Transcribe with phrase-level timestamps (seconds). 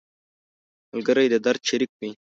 [0.91, 2.11] ملګری د درد شریک وي